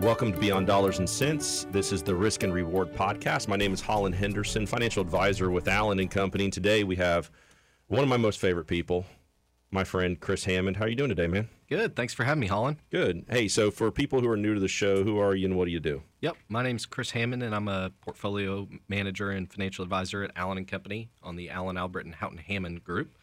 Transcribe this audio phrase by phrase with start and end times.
[0.00, 1.66] Welcome to Beyond Dollars and Cents.
[1.72, 3.48] This is the Risk and Reward podcast.
[3.48, 6.44] My name is Holland Henderson, financial advisor with Allen and Company.
[6.44, 7.30] And today we have
[7.88, 9.04] one of my most favorite people,
[9.70, 10.78] my friend Chris Hammond.
[10.78, 11.50] How are you doing today, man?
[11.68, 11.94] Good.
[11.96, 12.78] Thanks for having me, Holland.
[12.90, 13.26] Good.
[13.28, 15.66] Hey, so for people who are new to the show, who are you and what
[15.66, 16.02] do you do?
[16.22, 16.34] Yep.
[16.48, 20.66] My name's Chris Hammond, and I'm a portfolio manager and financial advisor at Allen and
[20.66, 23.18] Company on the Allen Albert and Houghton Hammond Group.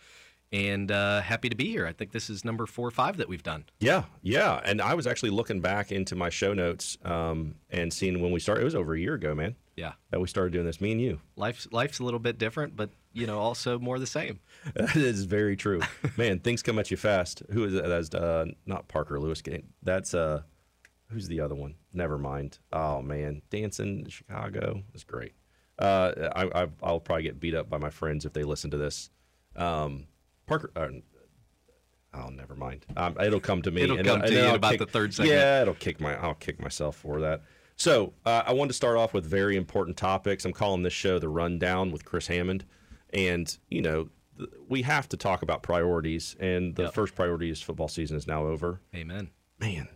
[0.51, 1.85] And uh, happy to be here.
[1.85, 3.65] I think this is number four or five that we've done.
[3.79, 4.61] Yeah, yeah.
[4.63, 8.39] And I was actually looking back into my show notes um, and seeing when we
[8.39, 8.61] started.
[8.61, 9.55] It was over a year ago, man.
[9.75, 9.93] Yeah.
[10.11, 10.79] That we started doing this.
[10.79, 11.19] Me and you.
[11.35, 14.39] Life's life's a little bit different, but you know, also more the same.
[14.73, 15.81] That is very true,
[16.17, 16.39] man.
[16.39, 17.43] Things come at you fast.
[17.51, 17.87] Who is that?
[17.87, 19.41] That's uh, not Parker Lewis.
[19.83, 20.41] That's uh,
[21.09, 21.75] who's the other one?
[21.93, 22.59] Never mind.
[22.73, 25.33] Oh man, dancing in Chicago is great.
[25.79, 28.77] Uh, I, I I'll probably get beat up by my friends if they listen to
[28.77, 29.09] this.
[29.55, 30.07] Um,
[30.47, 30.71] Parker.
[30.75, 30.87] Uh,
[32.13, 32.85] oh, never mind.
[32.95, 33.81] Um, it'll come to me.
[33.83, 35.35] It'll come to then you I'll about kick- the third segment.
[35.37, 36.15] Yeah, it'll kick my.
[36.15, 37.41] I'll kick myself for that.
[37.75, 40.45] So uh, I wanted to start off with very important topics.
[40.45, 42.65] I'm calling this show the Rundown with Chris Hammond,
[43.13, 46.35] and you know th- we have to talk about priorities.
[46.39, 46.93] And the Yep.
[46.93, 48.81] first priority is football season is now over.
[48.95, 49.29] Amen.
[49.59, 49.87] Man,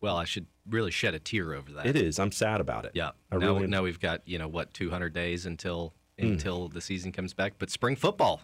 [0.00, 1.86] Well, I should really shed a tear over that.
[1.86, 2.18] it is.
[2.18, 2.92] I'm sad about it.
[2.94, 3.10] Yeah.
[3.30, 6.26] I now, really now we've got you know what 200 days until Hmm.
[6.26, 8.42] until the season comes back, but spring football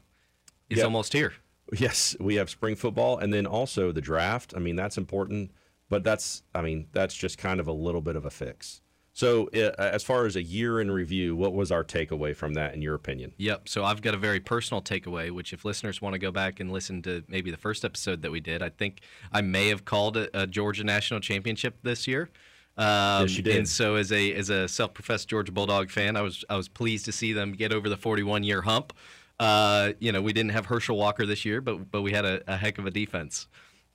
[0.71, 0.85] is Yep.
[0.87, 1.35] almost here.
[1.73, 4.55] Yes, we have spring football, and then also the draft.
[4.57, 5.51] I mean, that's important,
[5.89, 8.83] but that's I mean that's just kind of a little bit of a fix.
[9.17, 12.75] So, uh, as far as a year in review, what was our takeaway from that,
[12.75, 13.33] in your opinion?
[13.39, 13.67] Yep.
[13.67, 16.71] So I've got a very personal takeaway, which if listeners want to go back and
[16.71, 19.01] listen to maybe the first episode that we did, I think
[19.33, 22.29] I may have called it a Georgia national championship this year.
[22.77, 23.57] Um, Yes, you did.
[23.57, 27.07] And so as a as a self-professed Georgia Bulldog fan, I was I was pleased
[27.07, 28.93] to see them get over the 41 year hump.
[29.39, 32.43] Uh, you know, we didn't have Herschel Walker this year, but but we had a,
[32.47, 33.49] a heck of a defense.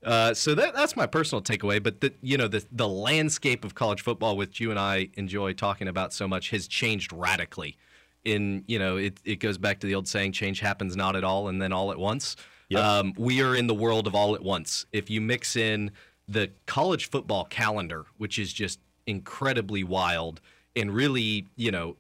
[0.04, 1.82] Uh, so that that's my personal takeaway.
[1.82, 5.54] But the you know the the landscape of college football, which you and I enjoy
[5.54, 7.78] talking about so much, has changed radically.
[8.24, 11.24] In you know, it it goes back to the old saying, "Change happens not at
[11.24, 12.36] all, and then all at once."
[12.70, 12.84] Yep.
[12.84, 14.86] Um, we are in the world of all at once.
[14.94, 15.92] If you mix in
[16.28, 20.40] the college football calendar, which is just incredibly wild,
[20.76, 21.98] and really, you know,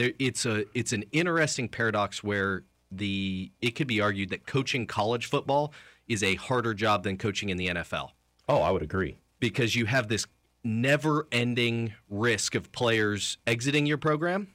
[0.00, 4.86] there it's a it's an interesting paradox where the it could be argued that coaching
[4.86, 5.72] college football
[6.08, 8.10] is a harder job than coaching in the NFL
[8.48, 9.16] Oh, I would agree.
[9.38, 10.26] because you have this
[10.64, 14.48] never-ending risk of players exiting your program.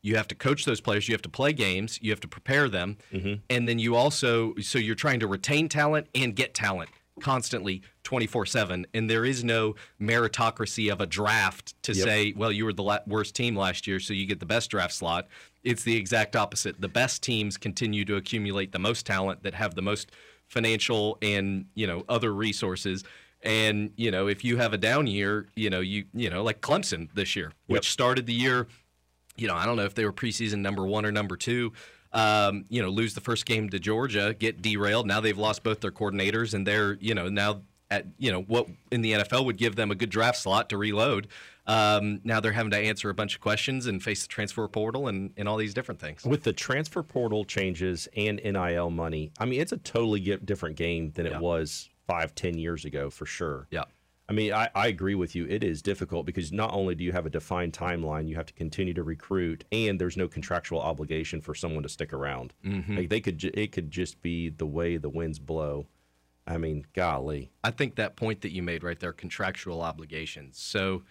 [0.00, 2.68] You have to coach those players, you have to play games, you have to prepare
[2.68, 3.34] them, mm-hmm.
[3.50, 8.86] and then you also so you're trying to retain talent and get talent constantly 24/7
[8.94, 12.04] and there is no meritocracy of a draft to Yep.
[12.04, 14.70] say well you were the la- worst team last year so you get the best
[14.70, 15.28] draft slot
[15.62, 19.74] it's the exact opposite the best teams continue to accumulate the most talent that have
[19.74, 20.10] the most
[20.48, 23.04] financial and you know other resources
[23.42, 26.60] and you know if you have a down year you know you you know like
[26.62, 28.66] Clemson this year which started the year
[29.34, 31.72] you know, I don't know if they were preseason number one or number two.
[32.12, 35.06] Um, you know, lose the first game to Georgia, get derailed.
[35.06, 38.66] Now they've lost both their coordinators, and they're you know now at you know what
[38.90, 41.28] in the NFL would give them a good draft slot to reload.
[41.66, 45.06] Um, now they're having to answer a bunch of questions and face the transfer portal
[45.06, 46.24] and, and all these different things.
[46.24, 51.12] With the transfer portal changes and NIL money, I mean, it's a totally different game
[51.12, 51.38] than it Yeah.
[51.38, 53.68] was five, ten years ago, for sure.
[53.70, 53.84] Yeah.
[54.28, 55.46] I mean, I, I agree with you.
[55.46, 58.52] It is difficult because not only do you have a defined timeline, you have to
[58.54, 62.54] continue to recruit, and there's no contractual obligation for someone to stick around.
[62.64, 62.96] Mm-hmm.
[62.96, 65.86] Like they could, it could just be the way the winds blow.
[66.46, 67.50] I mean, golly.
[67.62, 70.58] I think that point that you made right there, contractual obligations.
[70.58, 71.02] So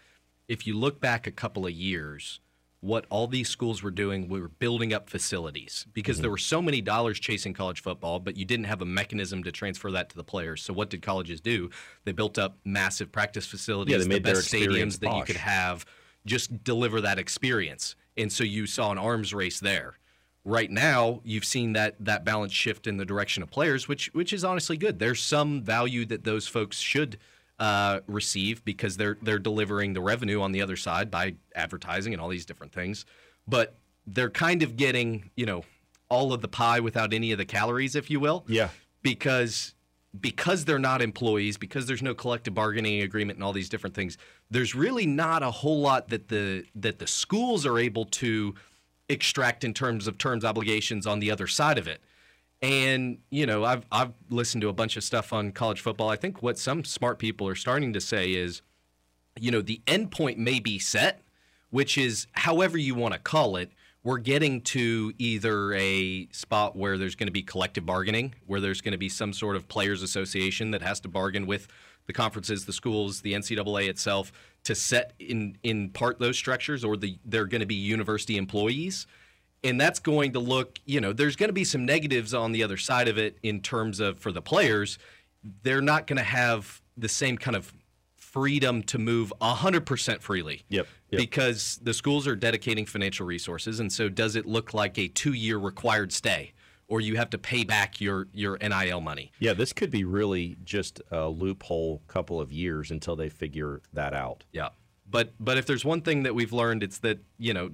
[0.47, 2.39] if you look back a couple of years,
[2.81, 6.31] what all these schools were doing, we were building up facilities because there mm-hmm.
[6.31, 9.91] were so many dollars chasing college football, but you didn't have a mechanism to transfer
[9.91, 10.63] that to the players.
[10.63, 11.69] So what did colleges do?
[12.05, 15.15] They built up massive practice facilities, Yeah, they made the their best experience stadiums that
[15.15, 15.85] you could have,
[16.25, 17.95] just deliver that experience.
[18.17, 19.97] And so you saw an arms race there.
[20.43, 24.33] Right now, you've seen that that balance shift in the direction of players, which which
[24.33, 24.97] is honestly good.
[24.97, 27.19] There's some value that those folks should
[27.61, 32.21] uh, receive because they're they're delivering the revenue on the other side by advertising and
[32.21, 33.05] all these different things.
[33.47, 33.75] But
[34.07, 35.63] they're kind of getting you know
[36.09, 38.69] all of the pie without any of the calories, if you will Yeah.
[39.03, 39.75] because
[40.19, 44.17] because they're not employees, because there's no collective bargaining agreement and all these different things,
[44.49, 48.55] there's really not a whole lot that the that the schools are able to
[49.07, 52.01] extract in terms of terms obligations on the other side of it.
[52.61, 56.09] And you know, I've I've listened to a bunch of stuff on college football.
[56.09, 58.61] I think what some smart people are starting to say is,
[59.39, 61.23] you know, the end point may be set,
[61.71, 63.71] which is however you want to call it.
[64.03, 68.81] We're getting to either a spot where there's going to be collective bargaining, where there's
[68.81, 71.67] going to be some sort of players association that has to bargain with
[72.07, 74.31] the conferences, the schools, the NCAA itself
[74.63, 79.07] to set in in part those structures, or the they're going to be university employees.
[79.63, 82.63] And that's going to look, you know, there's going to be some negatives on the
[82.63, 84.97] other side of it in terms of for the players,
[85.63, 87.73] they're not going to have the same kind of
[88.15, 90.63] freedom to move 100% freely.
[90.69, 91.19] Yep, yep.
[91.19, 93.79] Because the schools are dedicating financial resources.
[93.79, 96.53] And so does it look like a two year required stay?
[96.87, 99.31] Or you have to pay back your, your NIL money.
[99.39, 104.13] Yeah, this could be really just a loophole couple of years until they figure that
[104.13, 104.43] out.
[104.51, 104.69] Yeah.
[105.09, 107.69] But but if there's one thing that we've learned, it's that, you know,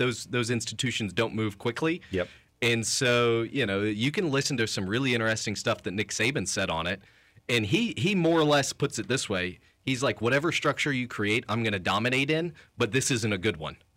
[0.00, 2.00] those those institutions don't move quickly.
[2.10, 2.28] Yep.
[2.62, 6.48] And so, you know, you can listen to some really interesting stuff that Nick Saban
[6.48, 7.00] said on it.
[7.48, 9.60] And he he more or less puts it this way.
[9.82, 13.38] He's like, whatever structure you create, I'm going to dominate in, but this isn't a
[13.38, 13.76] good one.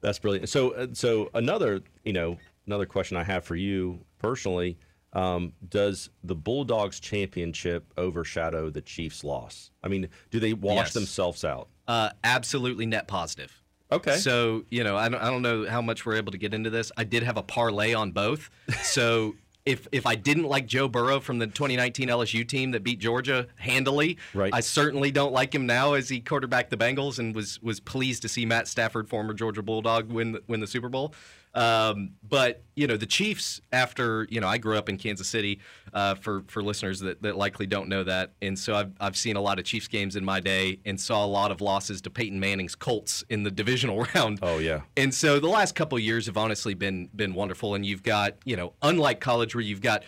[0.00, 0.48] That's brilliant.
[0.48, 4.78] So, uh, so another, you know, another question I have for you personally:
[5.12, 9.70] um, Does the Bulldogs championship overshadow the Chiefs' loss?
[9.82, 10.92] I mean, do they wash Yes.
[10.94, 11.68] themselves out?
[11.86, 13.60] Uh, absolutely net positive.
[13.92, 14.16] Okay.
[14.16, 16.70] So, you know, I don't, I don't know how much we're able to get into
[16.70, 16.90] this.
[16.96, 18.50] I did have a parlay on both.
[18.82, 19.34] So,
[19.66, 23.46] if if I didn't like Joe Burrow from the 2019 LSU team that beat Georgia
[23.56, 24.52] handily, Right.
[24.52, 28.20] I certainly don't like him now as he quarterbacked the Bengals and was was pleased
[28.22, 31.14] to see Matt Stafford, former Georgia Bulldog, win win the Super Bowl.
[31.54, 33.60] Um, but you know, the Chiefs.
[33.72, 35.60] After you know, I grew up in Kansas City.
[35.92, 39.36] Uh, for for listeners that, that likely don't know that, and so I've I've seen
[39.36, 42.10] a lot of Chiefs games in my day, and saw a lot of losses to
[42.10, 44.40] Peyton Manning's Colts in the divisional round.
[44.42, 44.80] Oh, yeah.
[44.96, 48.34] And so the last couple of years have honestly been been wonderful, and you've got
[48.44, 50.02] you know, unlike college where you've got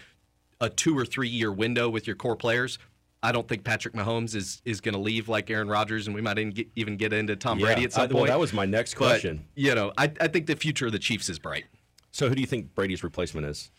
[0.61, 2.79] a two or three year window with your core players.
[3.27, 6.21] I don't think Patrick Mahomes is is going to leave like Aaron Rodgers, and we
[6.23, 8.15] might even get, even get into Tom Brady at some I- point.
[8.15, 9.45] well, that was my next But, question.
[9.55, 11.65] you know, I, I think the future of the Chiefs is bright.
[12.13, 13.71] So, who do you think Brady's replacement is?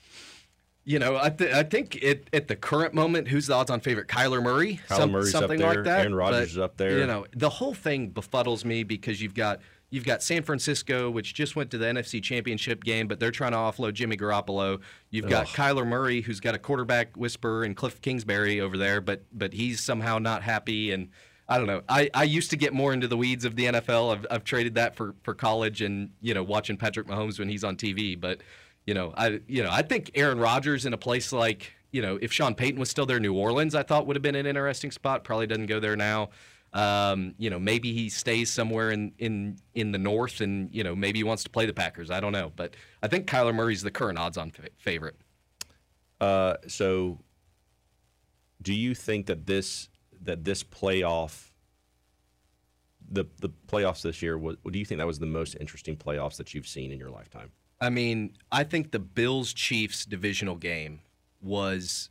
[0.83, 4.07] You know, I, th- I think it, at the current moment, who's the odds-on favorite?
[4.07, 5.75] Kyler Murray, Kyler Murray's up something there.
[5.75, 5.99] like that.
[6.01, 6.99] Aaron Rodgers But, is up there.
[6.99, 9.59] You know, the whole thing befuddles me because you've got
[9.89, 13.51] you've got San Francisco, which just went to the NFC Championship game, but they're trying
[13.51, 14.79] to offload Jimmy Garoppolo.
[15.09, 15.55] You've got Ugh.
[15.55, 19.81] Kyler Murray, who's got a quarterback whisperer, and Cliff Kingsbury over there, but but he's
[19.81, 21.09] somehow not happy and.
[21.49, 21.81] I don't know.
[21.87, 24.13] I, I used to get more into the weeds of the NFL.
[24.13, 27.63] I've, I've traded that for, for college and you know watching Patrick Mahomes when he's
[27.63, 28.19] on TV.
[28.19, 28.41] But
[28.85, 32.19] you know, I you know I think Aaron Rodgers in a place like you know
[32.21, 34.91] if Sean Payton was still there, New Orleans, I thought would have been an interesting
[34.91, 35.23] spot.
[35.23, 36.31] Probably doesn't go there now.
[36.73, 40.95] Um, you know, maybe he stays somewhere in in in the north, and you know
[40.95, 42.11] maybe he wants to play the Packers.
[42.11, 45.15] I don't know, but I think Kyler Murray's the current odds-on fa- favorite.
[46.19, 47.19] Uh, so,
[48.61, 49.89] do you think that this
[50.21, 51.51] that this playoff,
[53.09, 56.37] the the playoffs this year, was, do you think that was the most interesting playoffs
[56.37, 57.51] that you've seen in your lifetime?
[57.79, 61.01] I mean, I think the Bills Chiefs divisional game
[61.41, 62.09] was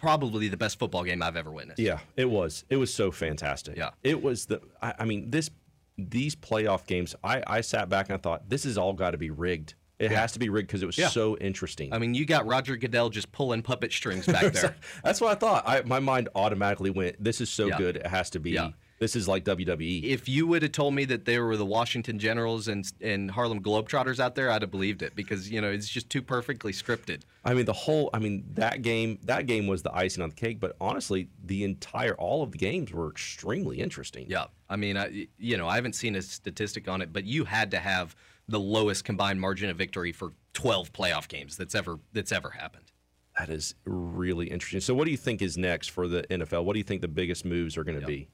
[0.00, 1.78] probably the best football game I've ever witnessed.
[1.78, 2.64] Yeah, it was.
[2.70, 3.76] It was so fantastic.
[3.76, 3.90] Yeah.
[4.02, 4.60] it was the.
[4.80, 5.50] I, I mean, this
[5.98, 7.14] these playoff games.
[7.22, 9.74] I I sat back and I thought this has all got to be rigged.
[9.98, 11.08] It has to be rigged because it was Yeah.
[11.08, 11.92] so interesting.
[11.92, 14.74] I mean, you got Roger Goodell just pulling puppet strings back there.
[15.04, 15.64] That's what I thought.
[15.68, 17.22] I, my mind automatically went.
[17.22, 17.76] This is so Yeah.
[17.76, 17.96] good.
[17.98, 18.58] It has to be.
[19.00, 20.04] This is like E." WWE.
[20.04, 23.62] if you would have told me that they were the Washington Generals and and Harlem
[23.62, 27.22] Globetrotters out there, I'd have believed it because you know it's just too perfectly scripted.
[27.44, 28.10] I mean, the whole.
[28.12, 29.18] I mean, that game.
[29.24, 30.60] That game was the icing on the cake.
[30.60, 34.26] But honestly, the entire all of the games were extremely interesting.
[34.28, 37.44] Yeah, I mean, I you know I haven't seen a statistic on it, but you
[37.44, 38.14] had to have
[38.48, 42.92] the lowest combined margin of victory for 12 playoff games that's ever that's ever happened.
[43.38, 44.80] That is really interesting.
[44.80, 46.64] So, what do you think is next for the NFL?
[46.64, 48.28] What do you think the biggest moves are going to be?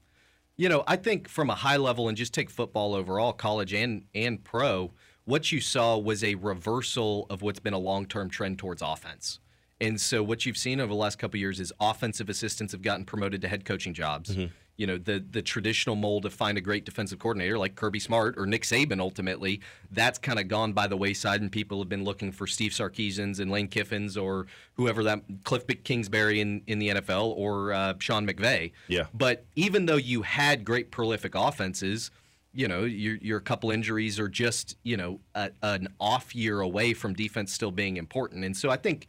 [0.57, 4.03] You know, I think from a high level and just take football overall, college and
[4.15, 4.91] and pro,
[5.25, 9.39] what you saw was a reversal of what's been a long-term trend towards offense.
[9.79, 13.05] And so what you've seen over the last couple years is offensive assistants have gotten
[13.05, 14.31] promoted to head coaching jobs.
[14.31, 14.51] Mm-hmm.
[14.77, 18.35] You know, the the traditional mold of find a great defensive coordinator like Kirby Smart
[18.37, 19.59] or Nick Saban ultimately,
[19.91, 23.39] that's kind of gone by the wayside and people have been looking for Steve Sarkisians
[23.39, 28.27] and Lane Kiffins or whoever that Cliff Kingsbury in, in the NFL or uh, Sean
[28.27, 28.71] McVay.
[28.87, 29.07] Yeah.
[29.13, 32.11] But even though you had great prolific offenses,
[32.53, 36.93] you know, your your couple injuries are just, you know, a, an off year away
[36.93, 38.45] from defense still being important.
[38.45, 39.07] And so I think,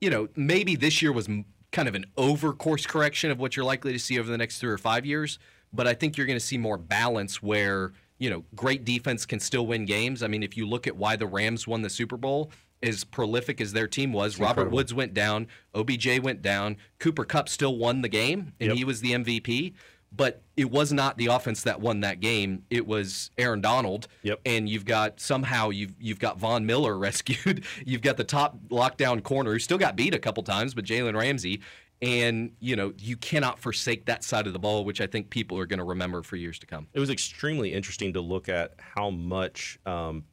[0.00, 1.28] you know, maybe this year was
[1.72, 4.58] kind of an over course correction of what you're likely to see over the next
[4.58, 5.38] 3 or 5 years,
[5.72, 9.38] but I think you're going to see more balance where, you know, great defense can
[9.40, 10.22] still win games.
[10.22, 12.50] I mean, if you look at why the Rams won the Super Bowl,
[12.82, 14.76] as prolific as their team was, Robert incredible.
[14.76, 18.76] Woods went down, OBJ went down, Cooper Kupp still won the game and Yep.
[18.76, 19.74] he was the MVP.
[20.12, 22.64] But it was not the offense that won that game.
[22.68, 24.08] It was Aaron Donald.
[24.22, 24.40] Yep.
[24.44, 27.64] And you've got somehow you've you've got Von Miller rescued.
[27.84, 31.16] you've got the top lockdown corner who still got beat a couple times, but Jalen
[31.16, 31.60] Ramsey.
[32.02, 35.58] And you know you cannot forsake that side of the ball, which I think people
[35.58, 36.88] are going to remember for years to come.
[36.94, 40.24] It was extremely interesting to look at how much um,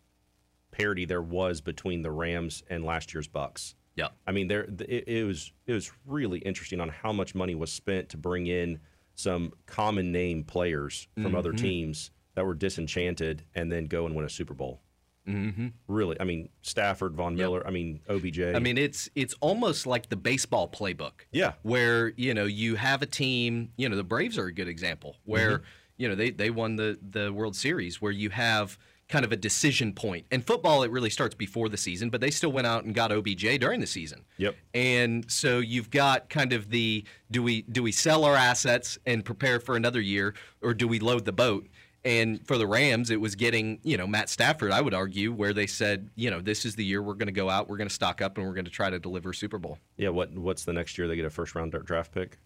[0.72, 3.74] parity there was between the Rams and last year's Bucs.
[3.98, 4.10] Yeah.
[4.28, 7.72] I mean, there it, it was it was really interesting on how much money was
[7.72, 8.80] spent to bring in
[9.18, 14.24] some common name players from other teams that were disenchanted and then go and win
[14.24, 14.80] a Super Bowl.
[15.28, 15.68] Mm-hmm.
[15.88, 18.40] Really, I mean Stafford, Von Miller, I mean OBJ.
[18.40, 21.26] I mean, it's it's almost like the baseball playbook.
[21.32, 21.54] Yeah.
[21.64, 25.18] Where, you know, you have a team, you know, the Braves are a good example
[25.26, 25.64] where,
[25.98, 28.78] you know, they, they won the, the World Series where you have
[29.10, 30.26] kind of a decision point.
[30.32, 33.12] And football, it really starts before the season, but they still went out and got
[33.12, 34.26] OBJ during the season.
[34.38, 34.56] Yep.
[34.74, 39.24] And so you've got kind of the do we do we sell our assets and
[39.24, 41.68] prepare for another year or do we load the boat?
[42.06, 45.52] And for the Rams, it was getting, you know, Matt Stafford, I would argue, where
[45.52, 47.90] they said, you know, this is the year we're going to go out, we're going
[47.90, 49.78] to stock up, and we're going to try to deliver a Super Bowl.
[49.98, 52.38] yeah, what what's the next year they get a first round draft pick?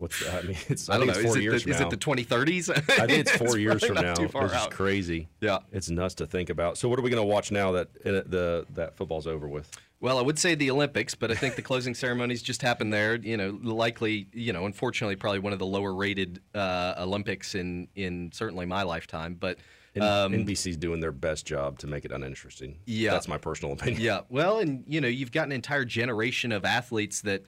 [0.00, 1.20] What's I mean, it's I, I don't think know.
[1.20, 2.70] it's four Is, it the, is it the 2030s?
[2.70, 4.14] I think it's four years from now.
[4.14, 5.28] Too it's crazy.
[5.42, 5.58] Yeah.
[5.72, 6.78] it's nuts to think about.
[6.78, 9.70] So, what are we going to watch now that uh, the that football's over with?
[10.00, 13.16] Well, I would say the Olympics, but I think the closing ceremonies just happened there.
[13.16, 17.88] You know, likely, you know, unfortunately, probably one of the lower rated uh, Olympics in
[17.94, 19.36] in certainly my lifetime.
[19.38, 19.58] But
[19.96, 22.78] um, NBC's doing their best job to make it uninteresting.
[22.86, 23.10] Yeah.
[23.10, 24.00] that's my personal opinion.
[24.00, 27.44] yeah, well, and you know, you've got an entire generation of athletes that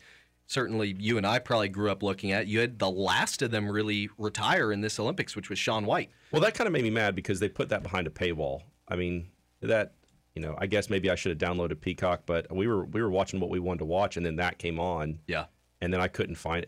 [0.53, 2.47] certainly you and I probably grew up looking at.
[2.47, 6.11] You had the last of them really retire in this Olympics, which was Shaun White.
[6.31, 8.63] Well, that kind of made me mad because they put that behind a paywall.
[8.89, 9.29] I mean,
[9.61, 9.95] that
[10.35, 13.11] you know, I guess maybe I should have downloaded Peacock, but we were we were
[13.11, 15.47] watching what we wanted to watch, and then that came on, Yeah,
[15.81, 16.65] and then I couldn't find.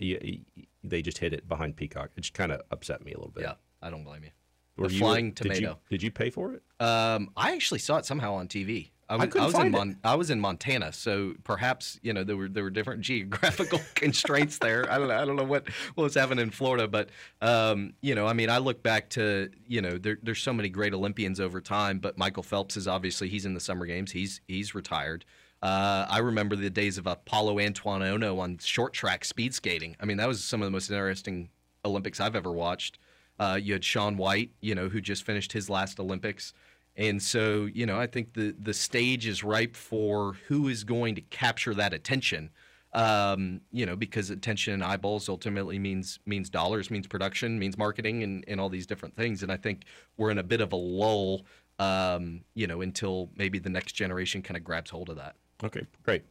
[0.82, 2.10] They just hid it behind Peacock.
[2.16, 3.42] It just kind of upset me a little bit.
[3.44, 4.30] yeah, I don't blame you.
[4.76, 5.78] Were The you- flying did you- tomato.
[5.88, 6.62] Did you pay for it?
[6.84, 8.90] Um, I actually saw it somehow on TV.
[9.08, 9.70] I was, in.
[9.70, 13.80] Mon- I was in Montana, so perhaps you know there were there were different geographical
[13.94, 14.90] constraints there.
[14.90, 18.14] I don't know, I don't know what, what was happening in Florida, but um, you
[18.14, 21.40] know, I mean, I look back to you know there, there's so many great Olympians
[21.40, 24.12] over time, but Michael Phelps is obviously he's in the Summer Games.
[24.12, 25.24] He's he's retired.
[25.62, 29.96] Uh, I remember the days of Apollo Antoine Ohno on short track speed skating.
[29.98, 31.48] I mean, that was some of the most interesting
[31.84, 32.98] Olympics I've ever watched.
[33.38, 36.52] Uh, you had Shaun White, you know, who just finished his last Olympics.
[36.96, 41.16] And so, you know, I think the the stage is ripe for who is going
[41.16, 42.50] to capture that attention.
[42.92, 48.22] Um, you know, because attention and eyeballs ultimately means means dollars, means production, means marketing,
[48.22, 49.42] and, and all these different things.
[49.42, 49.84] And I think
[50.16, 51.44] we're in a bit of a lull,
[51.80, 55.34] um, you know, until maybe the next generation kind of grabs hold of that.
[55.64, 56.22] Okay, great.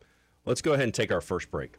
[0.46, 1.76] Let's go ahead and take our first break.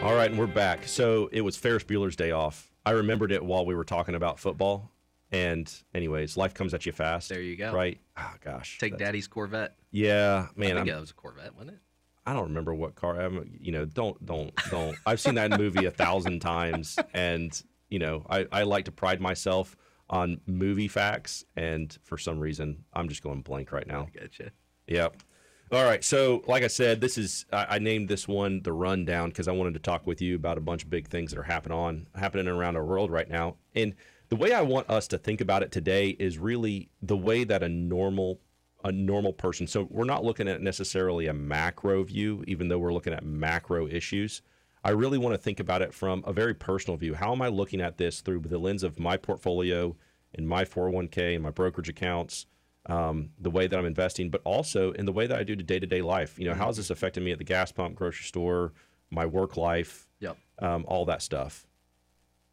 [0.00, 0.86] All right, and we're back.
[0.86, 2.72] So it was Ferris Bueller's Day Off.
[2.86, 4.90] I remembered it while we were talking about football.
[5.30, 7.28] And, anyways, life comes at you fast.
[7.28, 7.72] There you go.
[7.72, 8.00] Right?
[8.16, 8.78] Oh, gosh.
[8.78, 9.76] Take Daddy's Corvette.
[9.90, 10.68] Yeah, man.
[10.70, 11.78] think I'm, that was a Corvette, wasn't it?
[12.26, 13.20] I don't remember what car.
[13.20, 14.96] I'm, you know, don't, don't, don't.
[15.06, 19.20] I've seen that movie a thousand times, and you know, I, I like to pride
[19.20, 19.76] myself
[20.10, 24.08] on movie facts, and for some reason, I'm just going blank right now.
[24.14, 24.50] Gotcha.
[24.88, 25.22] Yep.
[25.70, 26.02] All right.
[26.02, 29.52] So, like I said, this is I, I named this one the rundown because I
[29.52, 32.06] wanted to talk with you about a bunch of big things that are happening on
[32.14, 33.56] happening around our world right now.
[33.74, 33.94] And
[34.28, 37.62] the way I want us to think about it today is really the way that
[37.62, 38.40] a normal
[38.84, 39.66] a normal person.
[39.66, 43.88] So we're not looking at necessarily a macro view, even though we're looking at macro
[43.88, 44.40] issues.
[44.84, 47.14] I really want to think about it from a very personal view.
[47.14, 49.96] How am I looking at this through the lens of my portfolio
[50.32, 52.46] and my 401k and my brokerage accounts?
[52.86, 55.62] um, the way that I'm investing, but also in the way that I do to
[55.62, 56.38] day to day life.
[56.38, 58.72] You know, how is this affecting me at the gas pump, grocery store,
[59.10, 60.38] my work life, Yep.
[60.60, 61.66] um, all that stuff?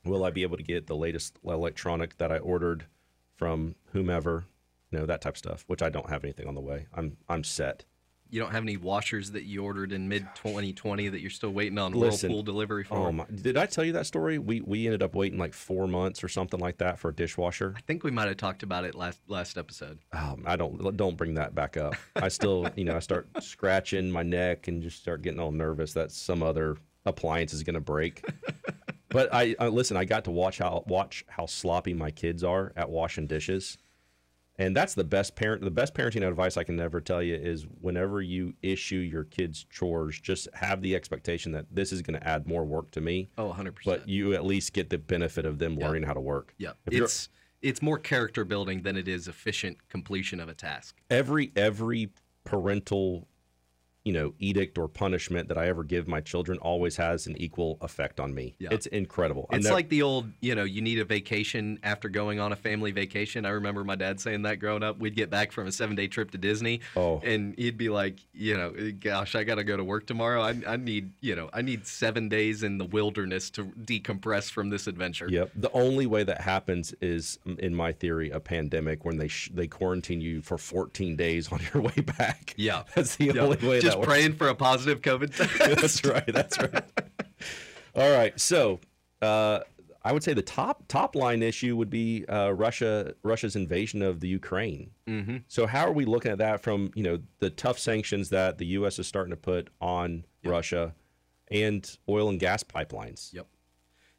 [0.06, 2.86] Will I be able to get the latest electronic that I ordered
[3.36, 4.46] from whomever?
[4.92, 6.88] You know, that type of stuff, which I don't have anything on the way.
[6.94, 7.86] I'm I'm set.
[8.30, 11.78] You don't have any washers that you ordered in mid 2020 that you're still waiting
[11.78, 12.96] on Listen, Whirlpool delivery for?
[12.98, 13.26] Oh my!
[13.34, 14.40] Did I tell you that story?
[14.40, 17.74] We we ended up waiting like four months or something like that for a dishwasher.
[17.78, 20.00] I think we might have talked about it last last episode.
[20.12, 21.96] Um, I don't don't bring that back up.
[22.16, 25.94] I still, you know, I start scratching my neck and just start getting all nervous
[25.94, 28.26] that some other appliance is going to break.
[29.10, 29.98] but I, I listen.
[29.98, 33.78] I got to watch how watch how sloppy my kids are at washing dishes,
[34.58, 35.62] and that's the best parent.
[35.62, 39.66] The best parenting advice I can ever tell you is whenever you issue your kids
[39.70, 43.30] chores, just have the expectation that this is going to add more work to me,
[43.38, 43.74] Oh, 100%.
[43.86, 46.54] but you at least get the benefit of them learning how to work.
[46.58, 46.72] yeah.
[46.88, 47.30] It's
[47.62, 50.96] it's more character building than it is efficient completion of a task.
[51.10, 52.10] every every
[52.44, 53.28] parental
[54.06, 57.78] you know edict or punishment that I ever give my children always has an equal
[57.82, 58.56] effect on me.
[58.60, 58.70] Yeah.
[58.72, 59.48] It's incredible.
[59.52, 62.92] It's like the old, you know, you need a vacation after going on a family
[62.92, 63.46] vacation.
[63.46, 65.00] I remember my dad saying that growing up.
[65.00, 67.20] We'd get back from a seven day trip to Disney, Oh.
[67.24, 70.42] and he'd be like, you know, gosh, I got to go to work tomorrow.
[70.42, 74.70] I, I need, you know, I need seven days in the wilderness to decompress from
[74.70, 75.28] this adventure.
[75.30, 75.52] Yep.
[75.56, 79.50] The only way that happens is, mm, in my theory, a pandemic when they sh-
[79.54, 82.54] they quarantine you for 14 days on your way back.
[82.56, 82.84] Yeah.
[82.96, 83.42] That's the Yeah.
[83.42, 84.08] only way Just works.
[84.08, 85.58] praying for a positive COVID test.
[85.82, 86.34] that's right.
[86.34, 86.84] That's right.
[87.96, 88.40] All right.
[88.40, 88.80] So,
[89.22, 89.60] uh,
[90.06, 94.20] I would say the top top line issue would be uh, Russia Russia's invasion of
[94.20, 94.92] the Ukraine.
[95.08, 95.38] Mm-hmm.
[95.48, 98.68] So, how are we looking at that from you know the tough sanctions that the
[98.68, 99.00] U.S.
[99.00, 100.94] is starting to put on Russia
[101.50, 103.34] and oil and gas pipelines?
[103.34, 103.48] Yep.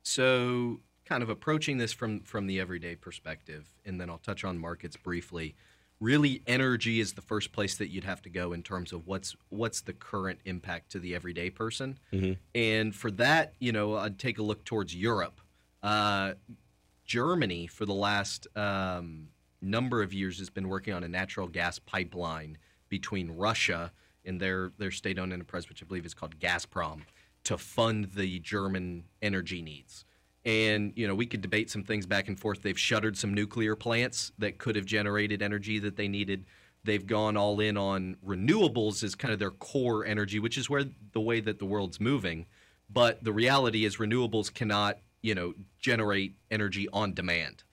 [0.03, 4.59] So, kind of approaching this from from the everyday perspective, and then I'll touch on
[4.59, 5.55] markets briefly.
[5.99, 9.35] Really, energy is the first place that you'd have to go in terms of what's
[9.49, 11.99] what's the current impact to the everyday person.
[12.55, 15.41] And for that, you know, I'd take a look towards Europe.
[15.83, 16.35] Uh,
[17.07, 19.29] Germany, for the last um,
[19.63, 23.93] number of years, has been working on a natural gas pipeline between Russia
[24.25, 27.03] and their their state-owned enterprise, which I believe is called Gazprom,
[27.45, 30.05] to fund the German energy needs.
[30.47, 32.63] And you know, we could debate some things back and forth.
[32.63, 36.47] They've shuttered some nuclear plants that could have generated energy that they needed.
[36.85, 40.85] They've gone all in on renewables as kind of their core energy, which is where
[41.13, 42.47] the way that the world's moving.
[42.89, 47.65] But the reality is, renewables cannot, you know, generate energy on demand,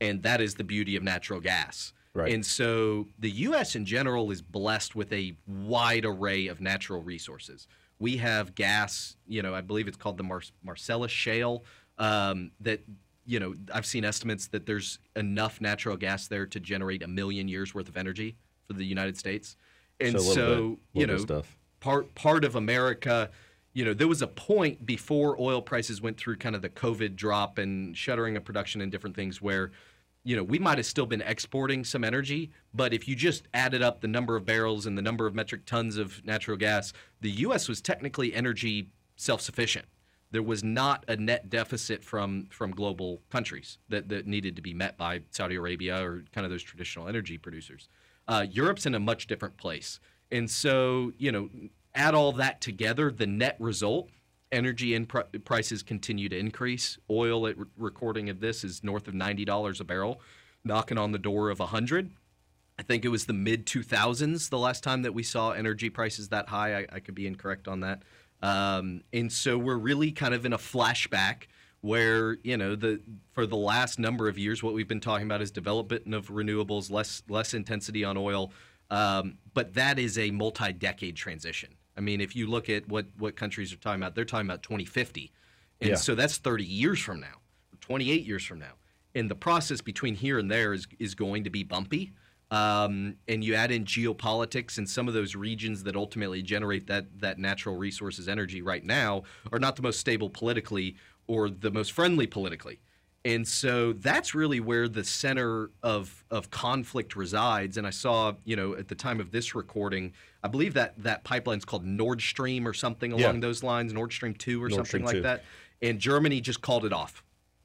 [0.00, 1.92] and that is the beauty of natural gas.
[2.14, 2.32] Right.
[2.32, 3.74] And so the U.S.
[3.74, 7.66] in general is blessed with a wide array of natural resources.
[7.98, 11.64] We have gas, you know, I believe it's called the Mar- Marcellus Shale.
[12.00, 12.80] Um, that
[13.26, 17.46] you know, I've seen estimates that there's enough natural gas there to generate a million
[17.46, 19.56] years worth of energy for the United States.
[20.00, 21.42] And So so, bit- you know,
[21.78, 23.30] part part of America,
[23.72, 27.14] you know, there was a point before oil prices went through kind of the COVID
[27.14, 29.70] drop and shuttering of production and different things where,
[30.24, 33.82] you know, we might have still been exporting some energy, but if you just added
[33.82, 37.30] up the number of barrels and the number of metric tons of natural gas, the
[37.46, 37.68] U.S.
[37.68, 39.86] was technically energy self-sufficient.
[40.32, 44.74] There was not a net deficit from from global countries that, that needed to be
[44.74, 47.88] met by Saudi Arabia or kind of those traditional energy producers.
[48.28, 49.98] Uh, Europe's in a much different place.
[50.30, 51.50] And so, you know,
[51.94, 54.10] add all that together, the net result,
[54.52, 56.98] energy in pr- prices continue to increase.
[57.10, 60.20] Oil at re- recording of this is north of $90 a barrel,
[60.64, 62.12] knocking on the door of 100.
[62.78, 66.28] I think it was the mid 2000s the last time that we saw energy prices
[66.28, 66.78] that high.
[66.78, 68.02] I, I could be incorrect on that.
[68.42, 71.44] Um, and so we're really kind of in a flashback
[71.82, 73.00] where you know the
[73.32, 76.90] for the last number of years what we've been talking about is development of renewables,
[76.90, 78.52] less less intensity on oil,
[78.90, 81.70] um, but that is a multi-decade transition.
[81.96, 84.62] I mean, if you look at what what countries are talking about, they're talking about
[84.62, 85.32] 2050,
[85.80, 85.96] and Yeah.
[85.96, 87.40] so that's 30 years from now,
[87.80, 88.72] 28 years from now,
[89.14, 92.12] and the process between here and there is is going to be bumpy.
[92.50, 97.06] Um, and you add in geopolitics and some of those regions that ultimately generate that
[97.20, 100.96] that natural resources energy right now are not the most stable politically
[101.28, 102.80] or the most friendly politically.
[103.24, 107.76] And so that's really where the center of of conflict resides.
[107.76, 111.22] And I saw, you know, at the time of this recording, I believe that that
[111.22, 113.26] pipeline's called Nord Stream or something Yeah.
[113.26, 115.22] along those lines, Nord Stream two or Nord something Stream like 2.
[115.22, 115.44] that.
[115.82, 117.22] And Germany just called it off.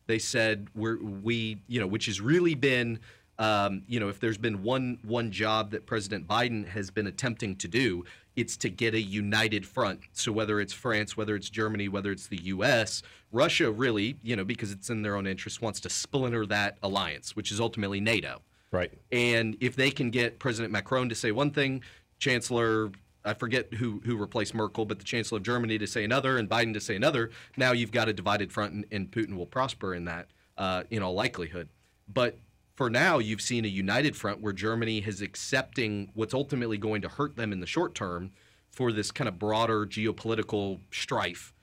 [0.08, 3.00] They said we're we you know which has really been
[3.40, 7.56] um, you know if there's been one one job that President Biden has been attempting
[7.58, 8.04] to do
[8.36, 10.02] it's to get a united front.
[10.12, 14.46] So whether it's France, whether it's Germany, whether it's the U.S., Russia really you know
[14.46, 18.42] because it's in their own interest wants to splinter that alliance, which is ultimately NATO.
[18.72, 18.92] Right.
[19.12, 21.82] And if they can get President Macron to say one thing,
[22.20, 22.92] Chancellor,
[23.24, 26.50] I forget who who replaced Merkel, but the Chancellor of Germany to say another, and
[26.50, 29.94] Biden to say another, now you've got a divided front, and, and Putin will prosper
[29.94, 31.70] in that, uh, in all likelihood.
[32.14, 32.38] But
[32.76, 37.08] for now, you've seen a united front where Germany is accepting what's ultimately going to
[37.08, 38.32] hurt them in the short term
[38.70, 41.54] for this kind of broader geopolitical strife.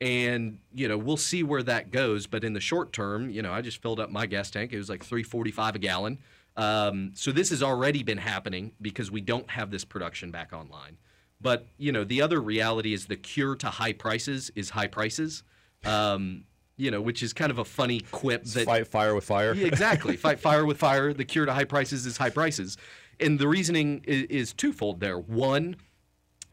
[0.00, 3.52] And you know we'll see where that goes, but in the short term, you know
[3.52, 4.72] I just filled up my gas tank.
[4.72, 6.18] It was like 3.45 a gallon.
[6.56, 10.96] Um, so this has already been happening because we don't have this production back online.
[11.40, 15.44] But you know the other reality is the cure to high prices is high prices.
[15.84, 16.44] Um,
[16.82, 19.54] you know, which is kind of a funny quip that Fight fire with fire.
[19.54, 20.16] yeah, exactly.
[20.16, 21.12] Fight fire with fire.
[21.14, 22.76] The cure to high prices is high prices.
[23.20, 25.18] And the reasoning is, is twofold there.
[25.18, 25.76] One,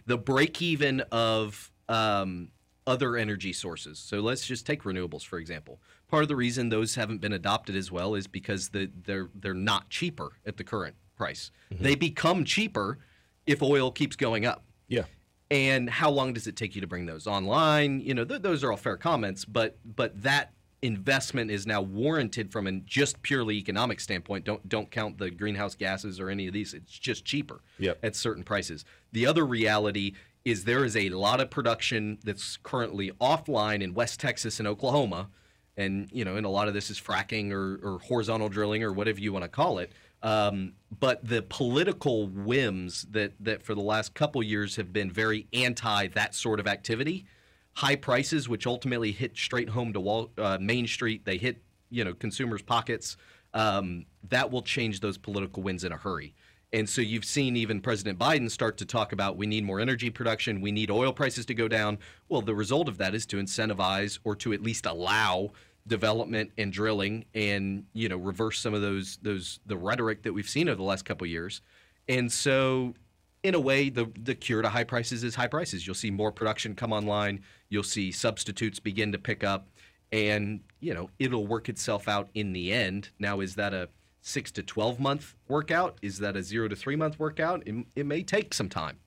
[0.06, 2.50] the break even of um,
[2.86, 3.98] other energy sources.
[3.98, 5.82] So let's just take renewables, for example.
[6.08, 9.54] Part of the reason those haven't been adopted as well is because the, they're, they're
[9.56, 11.50] not cheaper at the current price.
[11.72, 13.00] They become cheaper
[13.48, 14.64] if oil keeps going up.
[14.88, 15.04] Yeah.
[15.52, 18.00] And how long does it take you to bring those online?
[18.02, 22.52] You know, th- those are all fair comments, but but that investment is now warranted
[22.52, 24.46] from a just purely economic standpoint.
[24.46, 26.74] Don't don't count the greenhouse gases or any of these.
[26.74, 28.00] It's just cheaper Yep.
[28.04, 28.86] at certain prices.
[29.12, 30.14] The other reality
[30.46, 35.30] is there is a lot of production that's currently offline in West Texas and Oklahoma,
[35.76, 38.94] and you know, and a lot of this is fracking or, or horizontal drilling or
[38.94, 39.92] whatever you want to call it.
[40.22, 45.48] Um, but the political whims that that for the last couple years have been very
[45.54, 47.26] anti that sort of activity,
[47.74, 52.04] high prices, which ultimately hit straight home to Wall, uh, Main Street, they hit you
[52.04, 53.18] know consumers' pockets.
[53.54, 56.36] Um, that will change those political winds in a hurry.
[56.72, 60.12] And so you've seen even President Biden start to talk about we need more energy
[60.12, 61.98] production, we need oil prices to go down.
[62.28, 65.52] Well, the result of that is to incentivize or to at least allow
[65.88, 70.50] development and drilling and you know reverse some of those those the rhetoric that we've
[70.50, 71.62] seen over the last couple years.
[72.08, 72.96] And so
[73.44, 75.86] in a way the the cure to high prices is high prices.
[75.86, 79.68] You'll see more production come online, you'll see substitutes begin to pick up
[80.12, 83.10] and you know it'll work itself out in the end.
[83.20, 83.90] Now is that a
[84.22, 85.98] 6 to 12 month workout?
[86.02, 87.64] Is that a 0 to 3 month workout?
[87.66, 88.98] It, it may take some time.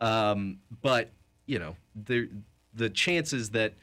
[0.00, 1.10] Um, but
[1.46, 2.28] you know, the
[2.72, 3.74] the chances that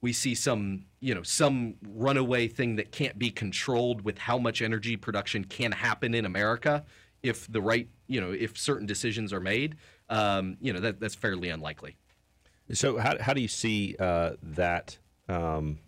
[0.00, 4.62] we see some, you know, some runaway thing that can't be controlled with how much
[4.62, 6.84] energy production can happen in America
[7.22, 9.76] if the right, you know, if certain decisions are made,
[10.08, 11.96] um, you know, that that's fairly unlikely.
[12.72, 15.78] So how how do you see uh, that um,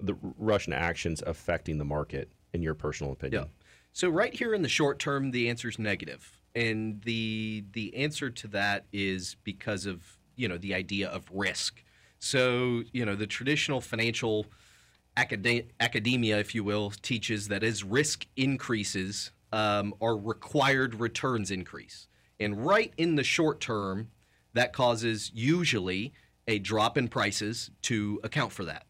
[0.00, 3.44] the Russian actions affecting the market in your personal opinion?
[3.44, 3.48] Yeah.
[3.92, 8.30] So right here in the short term, the answer is negative, and the the answer
[8.30, 11.82] to that is because of you know the idea of risk.
[12.18, 14.46] So you know the traditional financial
[15.16, 22.08] acad- academia, if you will, teaches that as risk increases, um, our required returns increase,
[22.40, 24.08] and right in the short term,
[24.54, 26.12] that causes usually
[26.46, 28.86] a drop in prices to account for that.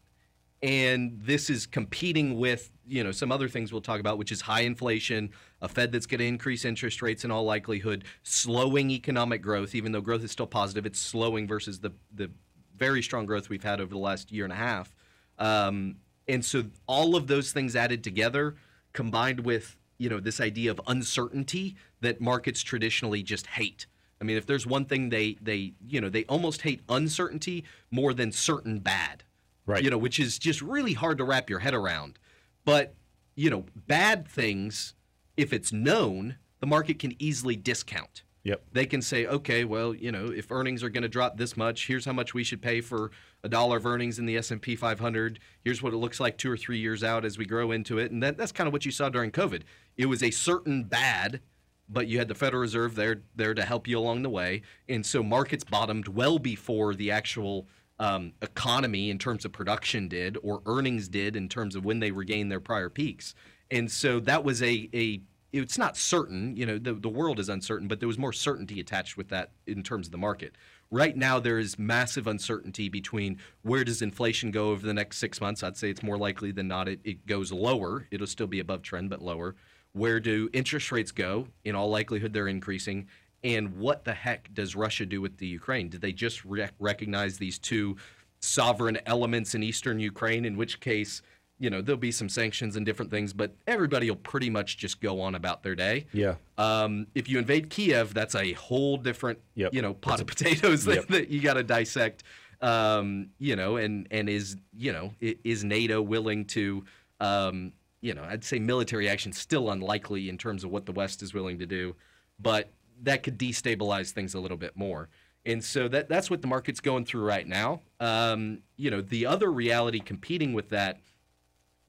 [0.61, 4.41] And this is competing with you know some other things we'll talk about which is
[4.41, 5.29] high inflation
[5.61, 9.91] a fed that's going to increase interest rates in all likelihood slowing economic growth even
[9.91, 12.31] though growth is still positive it's slowing versus the the
[12.79, 14.95] very strong growth we've had over the last year and a half
[15.37, 15.95] um,
[16.27, 18.55] and so all of those things added together
[18.93, 23.85] combined with you know this idea of uncertainty that markets traditionally just hate
[24.21, 28.13] i mean if there's one thing they they you know they almost hate uncertainty more
[28.13, 29.23] than certain bad
[29.69, 29.83] Right.
[29.83, 32.17] you know, which is just really hard to wrap your head around.
[32.65, 32.95] But,
[33.35, 34.95] you know, bad things,
[35.37, 38.23] if it's known, the market can easily discount.
[38.43, 38.61] Yep.
[38.71, 41.87] They can say, okay, well, you know, if earnings are going to drop this much,
[41.87, 43.11] here's how much we should pay for
[43.43, 45.39] a dollar of earnings in the S&P 500.
[45.61, 48.11] Here's what it looks like two or three years out as we grow into it,
[48.11, 49.63] and that, that's kind of what you saw during COVID.
[49.97, 51.41] It was a certain bad,
[51.89, 55.05] but you had the Federal Reserve there there to help you along the way, and
[55.05, 57.67] so markets bottomed well before the actual
[57.99, 62.11] um, economy in terms of production did or earnings did in terms of when they
[62.11, 63.35] regained their prior peaks.
[63.71, 65.21] And so that was a, a
[65.51, 68.79] it's not certain, you know, the, the world is uncertain, but there was more certainty
[68.79, 70.55] attached with that in terms of the market.
[70.91, 75.39] Right now, there is massive uncertainty between where does inflation go over the next six
[75.41, 75.63] months.
[75.63, 78.07] I'd say it's more likely than not it, it goes lower.
[78.11, 79.55] It'll still be above trend, but lower.
[79.93, 81.47] Where do interest rates go?
[81.63, 83.07] In all likelihood, they're increasing
[83.43, 85.89] and what the heck does Russia do with the Ukraine?
[85.89, 87.97] Did they just rec- recognize these two
[88.41, 90.45] sovereign elements in eastern Ukraine?
[90.45, 91.21] In which case,
[91.59, 95.01] you know, there'll be some sanctions and different things, but everybody will pretty much just
[95.01, 96.05] go on about their day.
[96.13, 96.35] Yeah.
[96.57, 99.73] Um, if you invade Kiev, that's a whole different, Yep.
[99.73, 101.07] you know, pot of potatoes that, Yep.
[101.07, 102.23] that you got to dissect.
[102.61, 106.83] Um, you know, and and is you know is NATO willing to,
[107.21, 111.21] um, you know, I'd say military action still unlikely in terms of what the West
[111.23, 111.95] is willing to do,
[112.37, 112.71] but
[113.03, 115.07] that could destabilize things a little bit more.
[115.45, 117.79] And so that that's what the market's going through right now.
[118.01, 120.99] Um, you know, the other reality competing with that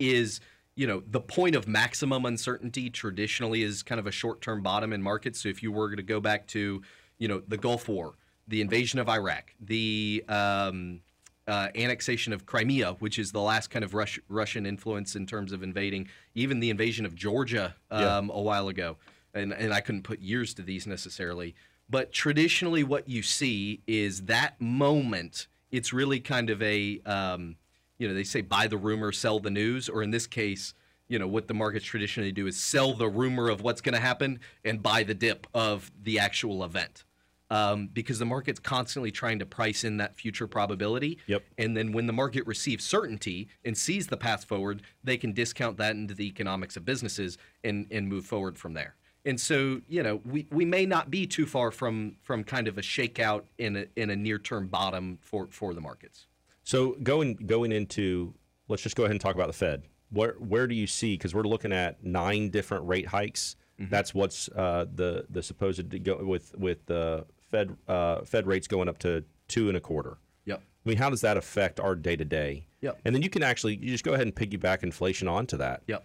[0.01, 0.41] is
[0.75, 5.03] you know the point of maximum uncertainty traditionally is kind of a short-term bottom in
[5.03, 5.41] markets.
[5.43, 6.83] So if you were to go back to
[7.19, 8.15] you know the gulf war
[8.49, 11.01] the invasion of iraq the um,
[11.47, 15.53] uh, annexation of crimea which is the last kind of Rus- russian influence in terms
[15.53, 18.17] of invading even the invasion of georgia Yeah.
[18.17, 18.97] um, a while ago.
[19.35, 21.55] And, and i couldn't put years to these necessarily.
[21.89, 27.57] But traditionally what you see is that moment it's really kind of a um,
[28.01, 30.73] you know, they say buy the rumor, sell the news, or in this case,
[31.07, 34.01] you know, what the markets traditionally do is sell the rumor of what's going to
[34.01, 37.05] happen and buy the dip of the actual event.
[37.51, 41.19] Um, because the market's constantly trying to price in that future probability.
[41.27, 41.43] Yep.
[41.59, 45.77] And then when the market receives certainty and sees the path forward, they can discount
[45.79, 48.95] that into the economics of businesses and, and move forward from there.
[49.25, 52.79] And so, you know, we, we may not be too far from from kind of
[52.79, 56.29] a shakeout in a in a near term bottom for for the markets.
[56.71, 58.33] So going going into
[58.69, 59.83] let's just go ahead and talk about the Fed.
[60.11, 61.15] Where where do you see?
[61.15, 63.57] Because we're looking at nine different rate hikes.
[63.81, 63.91] Mm-hmm.
[63.91, 68.69] That's what's uh, the the supposed to go with with the Fed uh, Fed rates
[68.69, 70.19] going up to two and a quarter.
[70.45, 70.61] Yep.
[70.61, 72.69] I mean, how does that affect our day to day?
[72.83, 73.01] Yep.
[73.05, 75.83] And then you can actually you just go ahead and piggyback inflation onto that.
[75.89, 76.05] Yep.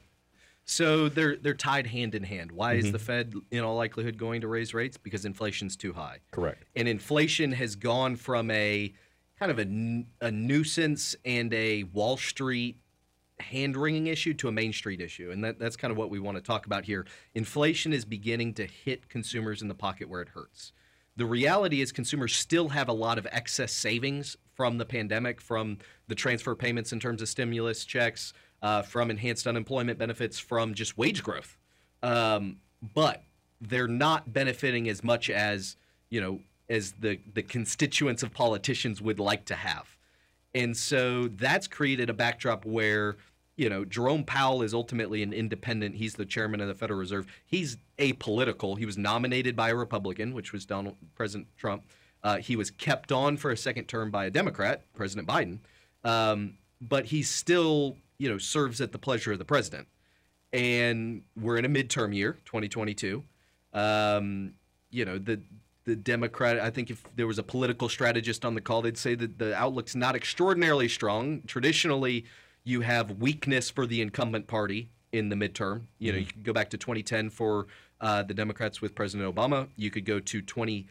[0.67, 2.51] So they're they're tied hand in hand.
[2.51, 2.87] Why mm-hmm.
[2.87, 4.97] is the Fed in all likelihood going to raise rates?
[4.97, 6.21] Because inflation's too high.
[6.31, 6.65] Correct.
[6.75, 8.95] And inflation has gone from a
[9.39, 12.79] kind of a, a nuisance and a Wall Street
[13.39, 15.31] hand wringing issue to a Main Street issue.
[15.31, 17.05] And that, that's kind of what we want to talk about here.
[17.33, 20.71] Inflation is beginning to hit consumers in the pocket where it hurts.
[21.17, 25.77] The reality is, consumers still have a lot of excess savings from the pandemic, from
[26.07, 30.97] the transfer payments in terms of stimulus checks, uh, from enhanced unemployment benefits, from just
[30.97, 31.57] wage growth.
[32.03, 32.57] Um,
[32.93, 33.23] but
[33.61, 35.77] they're not benefiting as much as
[36.09, 39.97] you know as the the constituents of politicians would like to have,
[40.53, 43.17] and so that's created a backdrop where
[43.55, 45.95] you know Jerome Powell is ultimately an independent.
[45.95, 47.27] He's the chairman of the Federal Reserve.
[47.45, 48.77] He's apolitical.
[48.77, 51.83] He was nominated by a Republican, which was Donald President Trump.
[52.23, 55.59] Uh, he was kept on for a second term by a Democrat, President Biden.
[56.03, 59.87] Um, but he still you know, serves at the pleasure of the president.
[60.53, 63.23] And we're in a midterm year, 2022.
[63.73, 64.53] Um,
[64.89, 65.41] you know, the
[65.85, 66.59] the Democrat.
[66.59, 69.55] I think if there was a political strategist on the call, they'd say that the
[69.55, 71.41] outlook's not extraordinarily strong.
[71.47, 72.25] Traditionally,
[72.63, 75.83] you have weakness for the incumbent party in the midterm.
[75.99, 76.19] You know, mm-hmm.
[76.19, 77.67] you could go back to 2010 for
[78.01, 79.69] uh, the Democrats with President Obama.
[79.77, 80.87] You could go to 20,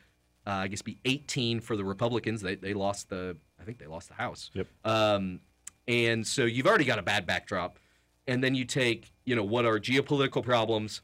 [0.47, 2.41] uh, I guess, be 18 for the Republicans.
[2.41, 4.51] They they lost the, I think they lost the House.
[4.55, 4.67] Yep.
[4.85, 5.41] Um,
[5.87, 7.79] and so you've already got a bad backdrop.
[8.27, 11.03] And then you take, you know, what are geopolitical problems?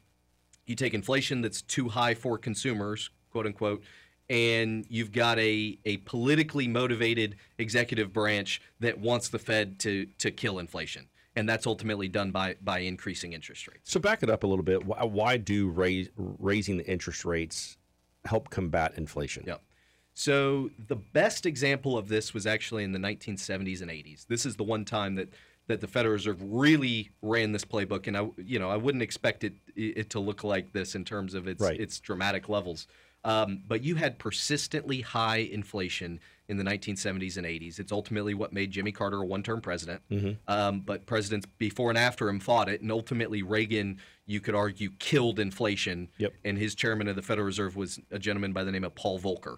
[0.65, 3.83] You take inflation that's too high for consumers, quote unquote,
[4.29, 10.31] and you've got a, a politically motivated executive branch that wants the Fed to to
[10.31, 11.07] kill inflation.
[11.35, 13.91] And that's ultimately done by by increasing interest rates.
[13.91, 14.85] So back it up a little bit.
[14.85, 17.77] Why, why do raise, raising the interest rates
[18.25, 19.45] help combat inflation?
[19.47, 19.61] Yep.
[20.13, 24.27] So the best example of this was actually in the 1970s and 80s.
[24.27, 25.29] This is the one time that
[25.67, 29.43] that the Federal Reserve really ran this playbook, and I, you know, I wouldn't expect
[29.43, 31.79] it it to look like this in terms of its right.
[31.79, 32.87] its dramatic levels.
[33.23, 37.79] Um, but you had persistently high inflation in the 1970s and 80s.
[37.79, 40.01] It's ultimately what made Jimmy Carter a one-term president.
[40.11, 40.31] Mm-hmm.
[40.51, 44.89] Um, but presidents before and after him fought it, and ultimately Reagan, you could argue,
[44.99, 46.09] killed inflation.
[46.17, 46.33] Yep.
[46.43, 49.19] And his chairman of the Federal Reserve was a gentleman by the name of Paul
[49.19, 49.57] Volcker.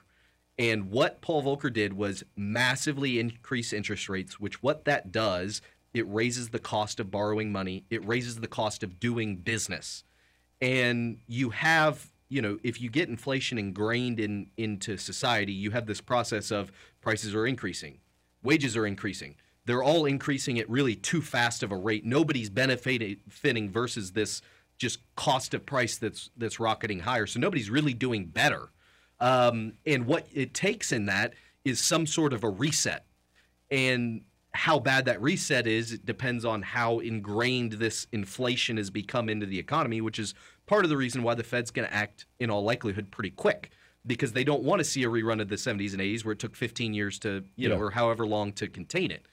[0.60, 5.62] And what Paul Volcker did was massively increase interest rates, which what that does,
[5.94, 10.04] it raises the cost of borrowing money, it raises the cost of doing business.
[10.62, 15.86] And you have, you know, if you get inflation ingrained in into society, you have
[15.86, 18.00] this process of prices are increasing,
[18.42, 19.36] wages are increasing.
[19.66, 22.04] They're all increasing at really too fast of a rate.
[22.04, 24.42] Nobody's benefiting versus this
[24.78, 27.28] just cost of price that's that's rocketing higher.
[27.28, 28.72] So nobody's really doing better.
[29.20, 33.06] Um, and what it takes in that is some sort of a reset.
[33.70, 39.30] And how bad that reset is, it depends on how ingrained this inflation has become
[39.30, 40.34] into the economy, which is
[40.66, 43.72] part of the reason why the Fed's going to act in all likelihood pretty quick
[44.06, 46.40] because they don't want to see a rerun of the 70s and 80s where it
[46.40, 49.26] took 15 years to, you know, or however long to contain it.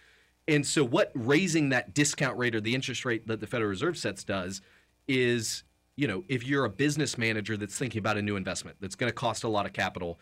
[0.47, 3.99] And so what raising that discount rate or the interest rate that the Federal Reserve
[3.99, 4.63] sets does
[5.09, 5.65] is
[6.01, 9.11] you know, if you're a business manager that's thinking about a new investment that's going
[9.11, 10.19] to cost a lot of capital,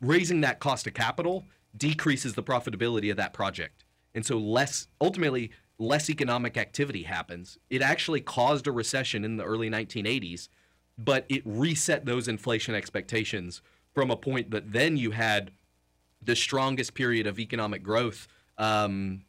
[0.00, 1.44] raising that cost of capital
[1.76, 3.84] decreases the profitability of that project.
[4.14, 7.58] And so less ultimately less economic activity happens.
[7.70, 10.48] It actually caused a recession in the early 1980s,
[10.96, 13.62] but it reset those inflation expectations
[13.94, 15.52] from a point that then you had
[16.22, 18.26] the strongest period of economic growth
[18.58, 19.22] um,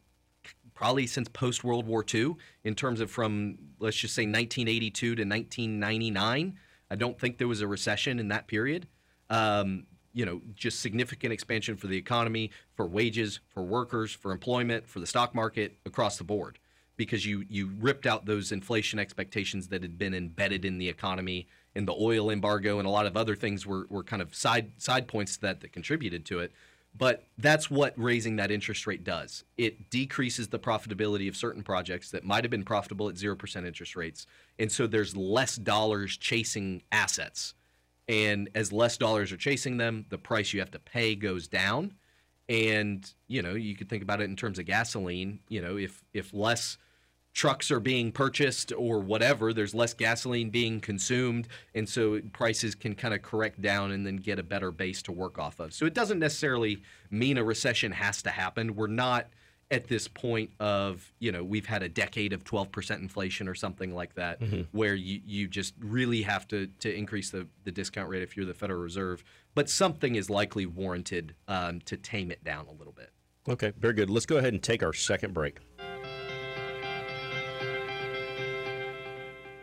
[0.80, 5.22] probably since post World War II, in terms of from, let's just say, 1982 to
[5.22, 6.58] 1999.
[6.90, 8.88] I don't think there was a recession in that period.
[9.28, 14.86] Um, you know, just significant expansion for the economy, for wages, for workers, for employment,
[14.86, 16.58] for the stock market across the board,
[16.96, 21.46] because you you ripped out those inflation expectations that had been embedded in the economy,
[21.74, 24.72] and the oil embargo, and a lot of other things were were kind of side
[24.78, 26.52] side points that that contributed to it.
[26.96, 29.44] But that's what raising that interest rate does.
[29.56, 33.94] It decreases the profitability of certain projects that might have been profitable at 0% interest
[33.94, 34.26] rates.
[34.58, 37.54] And so there's less dollars chasing assets.
[38.10, 41.94] And as less dollars are chasing them, the price you have to pay goes down.
[42.48, 45.38] And, you know, you could think about it in terms of gasoline.
[45.48, 46.76] You know, if if less
[47.32, 49.52] trucks are being purchased or whatever.
[49.52, 51.46] There's less gasoline being consumed,
[51.76, 55.12] and so prices can kind of correct down and then get a better base to
[55.12, 55.72] work off of.
[55.72, 58.74] So it doesn't necessarily mean a recession has to happen.
[58.74, 59.28] We're not
[59.70, 63.94] at this point of you know we've had a decade of 12% inflation or something
[63.94, 64.40] like that
[64.72, 68.46] where you, you just really have to, to increase the, the discount rate if you're
[68.46, 69.22] the federal reserve
[69.54, 73.12] but something is likely warranted um, to tame it down a little bit
[73.48, 74.10] Okay, very good.
[74.10, 75.58] Let's go ahead and take our second break.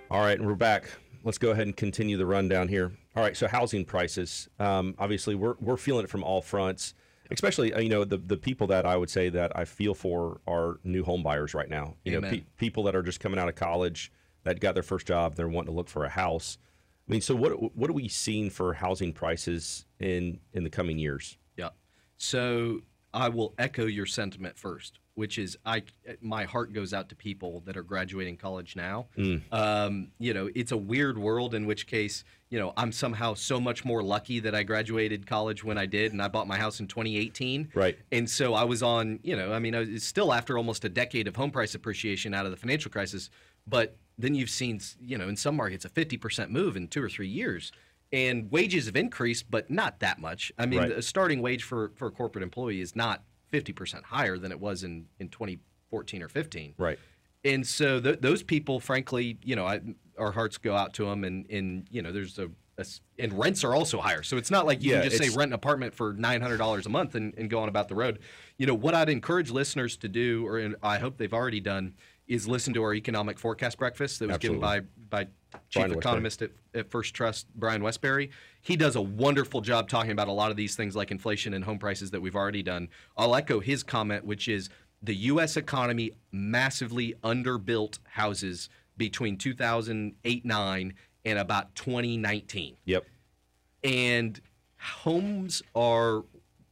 [0.10, 0.90] All right, and we're back.
[1.24, 2.92] Let's go ahead and continue the rundown here.
[3.16, 4.50] All right, so housing prices.
[4.60, 6.96] Um, obviously, we're we're feeling it from all fronts.
[7.32, 10.42] Especially, uh, you know, the the people that I would say that I feel for
[10.48, 11.96] are new home buyers right now.
[12.04, 14.12] You know, pe- people that are just coming out of college
[14.44, 16.58] that got their first job, they're wanting to look for a house.
[17.08, 20.98] I mean, so what what are we seeing for housing prices in in the coming
[20.98, 21.38] years?
[21.56, 21.70] Yeah.
[22.18, 22.82] So
[23.14, 25.82] I will echo your sentiment first, which is I
[26.22, 29.08] my heart goes out to people that are graduating college now.
[29.52, 33.60] Um, you know, it's a weird world in which case, you know, I'm somehow so
[33.60, 36.80] much more lucky that I graduated college when I did and I bought my house
[36.80, 37.70] in 2018.
[37.74, 37.98] Right.
[38.12, 40.90] And so I was on, you know, I mean, I was still after almost a
[40.90, 43.32] decade of home price appreciation out of the financial crisis,
[43.66, 47.10] but then you've seen, you know, in some markets a 50% move in 2 or
[47.10, 47.72] 3 years.
[48.14, 50.52] And wages have increased, but not that much.
[50.60, 50.92] I mean, Right.
[50.92, 54.84] a starting wage for, for a corporate employee is not 50% higher than it was
[54.84, 56.74] in, in 2014 or 15.
[56.78, 57.00] Right.
[57.44, 59.82] And so th- those people, frankly, you know, I,
[60.18, 62.50] our hearts go out to them, and, and you know, there's a
[63.18, 64.22] and rents are also higher.
[64.22, 66.58] So it's not like you Yeah, can just say rent an apartment for nine hundred
[66.58, 68.20] dollars a month and, and go on about the road.
[68.58, 71.96] You know, what I'd encourage listeners to do, or I hope they've already done,
[72.28, 75.24] is listen to our economic forecast breakfast that was given by by
[75.70, 78.30] Chief Brian Economist at, at First Trust, Brian Wesbury.
[78.68, 81.64] He does a wonderful job talking about a lot of these things like inflation and
[81.64, 82.90] home prices that we've already done.
[83.16, 84.70] I'll echo his comment, which is
[85.02, 85.56] the U.S.
[85.56, 93.06] economy massively underbuilt houses between 2008 9 and about 2019 Yep.
[93.86, 94.42] and
[94.80, 96.26] homes are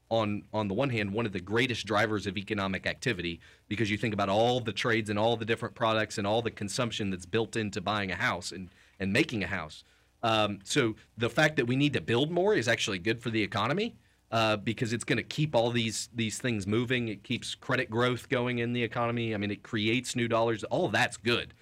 [0.10, 3.98] on on the one hand one of the greatest drivers of economic activity because you
[3.98, 7.26] think about all the trades and all the different products and all the consumption that's
[7.26, 9.84] built into buying a house and and making a house.
[10.24, 13.44] Um, so the fact that we need to build more is actually good for the
[13.44, 13.96] economy
[14.32, 17.08] uh, because it's going to keep all these these things moving.
[17.08, 19.34] It keeps credit growth going in the economy.
[19.34, 20.64] I mean, it creates new dollars.
[20.66, 21.54] All that's good,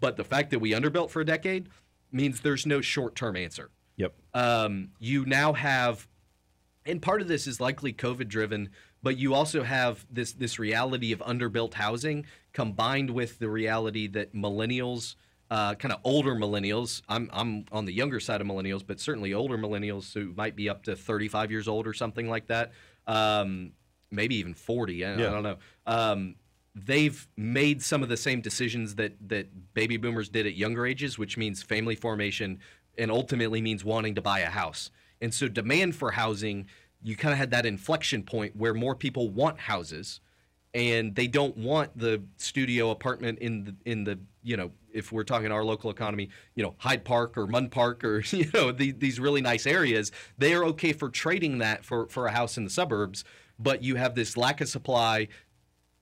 [0.00, 1.68] but the fact that we underbuilt for a decade
[2.10, 4.14] means there's no short term answer Yep.
[4.34, 6.06] um, you now have,
[6.86, 8.70] and part of this is likely COVID driven,
[9.02, 14.34] but you also have this this reality of underbuilt housing combined with the reality that
[14.34, 15.14] millennials,
[15.50, 19.32] uh, kind of older millennials, I'm I'm on the younger side of millennials, but certainly
[19.32, 22.72] older millennials who might be up to 35 years old or something like that,
[23.06, 23.72] um,
[24.10, 25.04] maybe even 40.
[25.04, 25.56] I, I don't know.
[25.86, 26.34] Um,
[26.74, 31.18] they've made some of the same decisions that that baby boomers did at younger ages,
[31.18, 32.58] which means family formation
[32.98, 34.90] and ultimately means wanting to buy a house.
[35.20, 36.66] And so demand for housing,
[37.02, 40.20] you kind of had that inflection point where more people want houses
[40.74, 45.24] and they don't want the studio apartment in the in the you know if we're
[45.24, 48.92] talking our local economy you know Hyde Park or Munn Park or you know the,
[48.92, 52.64] these really nice areas they are okay for trading that for for a house in
[52.64, 53.24] the suburbs
[53.58, 55.28] but you have this lack of supply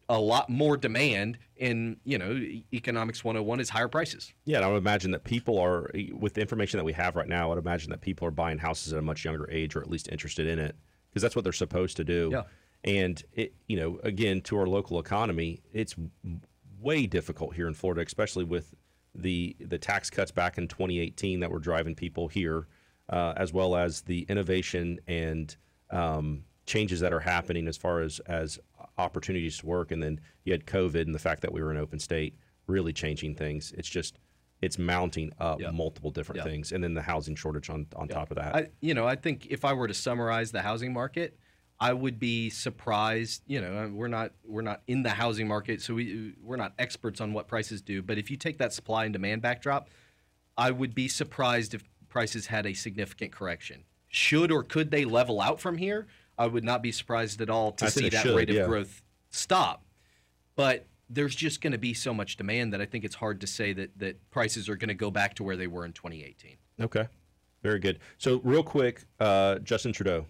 [0.09, 2.40] a lot more demand and you know
[2.72, 6.40] economics 101 is higher prices Yeah, and I would imagine that people are, with the
[6.40, 8.99] information that we have right now, I would imagine that people are buying houses at
[8.99, 10.77] a much younger age, or at least interested in it,
[11.11, 12.31] because that's what they're supposed to do.
[12.33, 12.42] Yeah.
[12.85, 15.96] And it, you know, again, to our local economy, it's
[16.87, 18.75] way difficult here in Florida, especially with
[19.14, 22.68] the the tax cuts back in 2018 that were driving people here,
[23.11, 25.57] uh, as well as the innovation and
[25.90, 28.59] um, changes that are happening as far as as
[28.99, 29.90] opportunities to work.
[29.90, 32.35] And then you had COVID and the fact that we were an open state
[32.66, 33.72] really changing things.
[33.77, 34.18] It's just
[34.62, 35.70] it's mounting up Yeah.
[35.70, 36.44] multiple different Yeah.
[36.44, 38.55] things, and then the housing shortage on on top of that.
[38.57, 41.38] I, you know, I think if I were to summarize the housing market,
[41.79, 43.43] I would be surprised.
[43.47, 47.21] You know, we're not we're not in the housing market, so we we're not experts
[47.21, 48.03] on what prices do.
[48.03, 49.91] But if you take that supply and demand backdrop,
[50.57, 53.85] I would be surprised if prices had a significant correction.
[54.09, 56.07] Should or could they level out from here?
[56.39, 58.67] I would not be surprised at all to I see that should, rate of yeah.
[58.67, 59.85] growth stop.
[60.55, 63.47] But there's just going to be so much demand that I think it's hard to
[63.47, 66.57] say that that prices are going to go back to where they were in 2018.
[66.81, 67.07] Okay,
[67.63, 67.98] very good.
[68.19, 70.27] So real quick, uh, Justin Trudeau,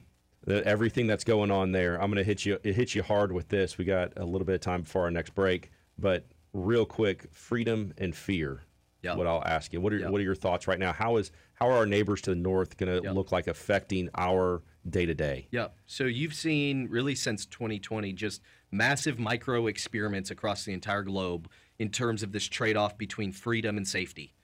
[0.47, 2.59] the, everything that's going on there, I'm going to hit you.
[2.63, 3.77] It hits you hard with this.
[3.79, 7.93] We got a little bit of time before our next break, but real quick, freedom
[7.99, 8.63] and fear.
[9.03, 9.15] Yeah.
[9.15, 10.09] What I'll ask you, what are Yeah.
[10.09, 10.93] what are your thoughts right now?
[10.93, 13.13] How is how are our neighbors to the north going to Yeah.
[13.13, 15.47] look like affecting our day to day?
[15.53, 15.69] Yeah.
[15.87, 18.41] So you've seen really since 2020 just
[18.71, 23.87] massive micro experiments across the entire globe in terms of this trade-off between freedom and
[23.87, 24.35] safety.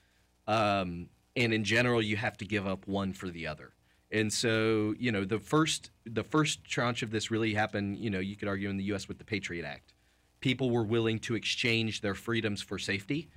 [0.47, 3.73] Um, and in general, you have to give up one for the other.
[4.13, 7.99] And so, you know, the first the first tranche of this really happened.
[7.99, 9.09] You know, you could argue in the U.S.
[9.09, 9.95] with the Patriot Act,
[10.41, 13.31] people were willing to exchange their freedoms for safety.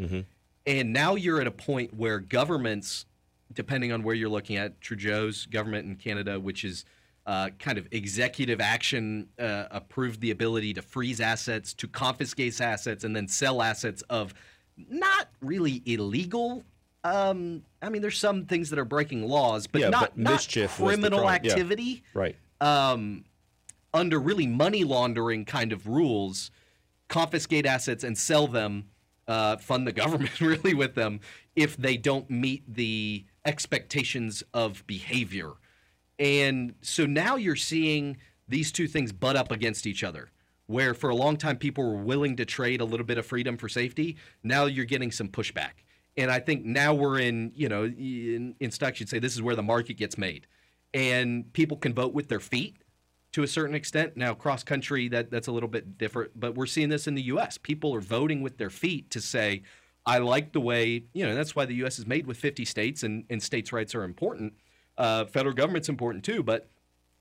[0.67, 3.05] And now you're at a point where governments,
[3.53, 6.83] depending on where you're looking at, Trudeau's government in Canada, which is
[7.25, 13.03] uh, kind of executive action, uh, approved the ability to freeze assets, to confiscate assets,
[13.03, 14.33] and then sell assets of
[14.89, 16.63] not really illegal.
[17.05, 20.33] Um, I mean, there's some things that are breaking laws, but Yeah, not, but not
[20.33, 21.51] mischief the criminal crime, yeah.
[21.51, 22.35] activity Right.
[22.61, 23.25] um,
[23.93, 26.49] under really money laundering kind of rules,
[27.07, 28.85] confiscate assets and sell them,
[29.27, 31.19] uh, fund the government really with them
[31.55, 35.51] if they don't meet the expectations of behavior.
[36.17, 40.31] And so now you're seeing these two things butt up against each other.
[40.67, 43.57] Where for a long time people were willing to trade a little bit of freedom
[43.57, 45.83] for safety, now you're getting some pushback.
[46.17, 49.41] And I think now we're in, you know, in, in stocks, you'd say this is
[49.41, 50.47] where the market gets made.
[50.93, 52.77] And people can vote with their feet
[53.35, 54.15] to a certain extent.
[54.15, 57.23] Now, cross country, that that's a little bit different, but we're seeing this in the
[57.23, 57.57] U.S.
[57.57, 59.63] People are voting with their feet to say,
[60.05, 61.99] "I like the way." You know, that's why the U.S.
[61.99, 64.53] is made with 50 states, and and states' rights are important.
[64.97, 66.69] Uh, federal government's important too, but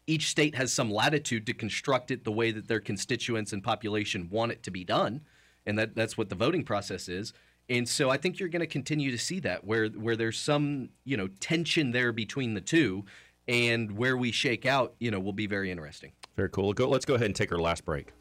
[0.07, 4.28] each state has some latitude to construct it the way that their constituents and population
[4.30, 5.22] want it to be done,
[5.66, 7.32] and that that's what the voting process is.
[7.69, 10.91] And so I think you're going to continue to see that where where there's some
[11.05, 13.05] you know tension there between the two,
[13.49, 16.12] and where we shake out, you know, will be very interesting.
[16.37, 16.73] Very cool.
[16.73, 18.12] Go, let's go ahead and take our last break.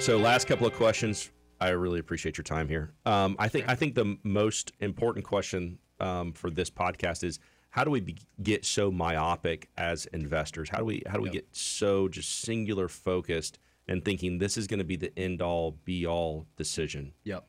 [0.00, 1.30] So, last couple of questions.
[1.60, 2.92] I really appreciate your time here.
[3.04, 7.40] Um, I think I think the most important question um, for this podcast is
[7.70, 10.68] how do we be, get so myopic as investors?
[10.68, 14.66] How do we how do we get so just singular focused and thinking this is
[14.66, 17.12] going to be the end all be all decision?
[17.24, 17.46] Yep.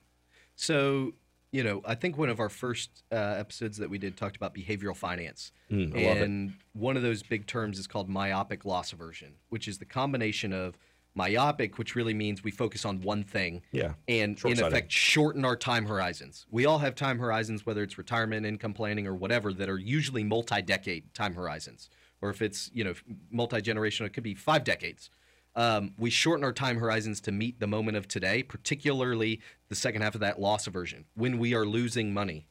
[0.55, 1.13] So,
[1.51, 4.53] you know, I think one of our first uh, episodes that we did talked about
[4.53, 5.51] behavioral finance.
[5.71, 6.23] Mm, I love it.
[6.23, 10.53] and one of those big terms is called myopic loss aversion, which is the combination
[10.53, 10.77] of
[11.15, 13.61] myopic, which really means we focus on one thing.
[13.71, 16.45] Yeah, And in effect, shorten our time horizons.
[16.51, 20.23] We all have time horizons, whether it's retirement, income planning, or whatever, that are usually
[20.23, 21.89] multi-decade time horizons.
[22.21, 22.93] Or if it's you know
[23.31, 25.09] multi-generational, it could be five decades.
[25.55, 30.01] Um, we shorten our time horizons to meet the moment of today, particularly the second
[30.03, 32.47] half of that loss aversion, when we are losing money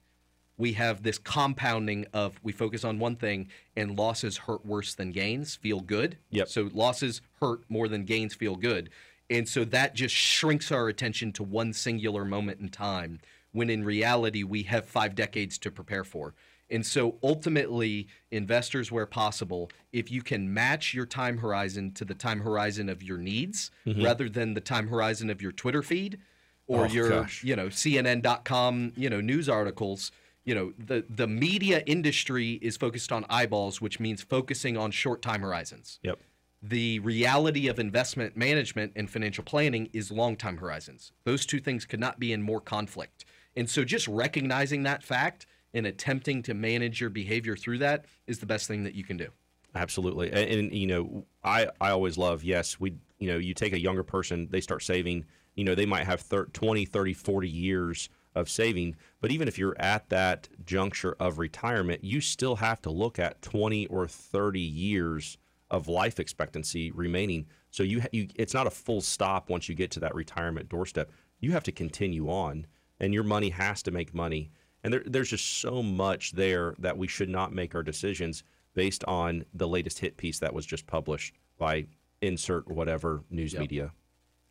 [0.59, 5.13] we have this compounding of we focus on one thing and losses hurt worse than
[5.13, 6.19] gains feel good.
[6.31, 6.49] Yep.
[6.49, 8.91] so losses hurt more than gains feel good.
[9.31, 13.21] And so that just shrinks our attention to one singular moment in time
[13.53, 16.35] when in reality we have five decades to prepare for
[16.71, 22.15] and so ultimately investors where possible if you can match your time horizon to the
[22.15, 24.03] time horizon of your needs mm-hmm.
[24.05, 26.19] rather than the time horizon of your twitter feed
[26.67, 27.43] or Oh, your gosh.
[27.45, 30.11] you know cnn.com you know news articles
[30.45, 35.23] you know the the media industry is focused on eyeballs which means focusing on short
[35.23, 36.19] time horizons Yep.
[36.63, 41.85] the reality of investment management and financial planning is long time horizons those two things
[41.85, 43.25] could not be in more conflict
[43.57, 45.47] and so just recognizing that fact
[45.79, 49.17] and attempting to manage your behavior through that is the best thing that you can
[49.17, 49.31] do
[49.75, 50.31] Absolutely.
[50.33, 53.81] And, and, you know, I, I always love, yes, we, you know, you take a
[53.81, 55.25] younger person, they start saving,
[55.55, 58.97] you know, they might have thir- 20, 30, 40 years of saving.
[59.21, 63.43] But even if you're at that juncture of retirement, you still have to look at
[63.43, 65.37] 20 or 30 years
[65.71, 67.47] of life expectancy remaining.
[67.71, 71.11] So you, you it's not a full stop once you get to that retirement doorstep.
[71.41, 72.67] You have to continue on,
[72.99, 74.51] and your money has to make money.
[74.85, 79.05] And there, there's just so much there that we should not make our decisions based
[79.05, 81.87] on the latest hit piece that was just published by
[82.23, 83.61] insert whatever news Yep.
[83.61, 83.93] media.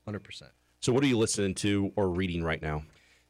[0.07, 0.43] 100%
[0.79, 2.83] So, what are you listening to or reading right now?